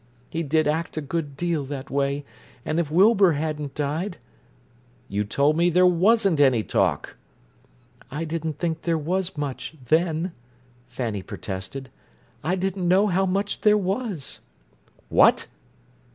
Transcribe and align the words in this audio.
He 0.31 0.41
did 0.41 0.67
act 0.67 0.97
a 0.97 0.99
good 1.01 1.37
deal 1.37 1.63
that 1.65 1.91
way—and 1.91 2.79
if 2.79 2.89
Wilbur 2.89 3.33
hadn't 3.33 3.75
died—" 3.75 4.17
"You 5.07 5.23
told 5.23 5.55
me 5.57 5.69
there 5.69 5.85
wasn't 5.85 6.39
any 6.41 6.63
talk." 6.63 7.15
"I 8.09 8.25
didn't 8.25 8.57
think 8.57 8.81
there 8.81 8.97
was 8.97 9.37
much, 9.37 9.75
then," 9.85 10.31
Fanny 10.87 11.21
protested. 11.21 11.91
"I 12.43 12.55
didn't 12.55 12.87
know 12.87 13.05
how 13.13 13.27
much 13.27 13.61
there 13.61 13.77
was." 13.77 14.39
"What!" 15.09 15.45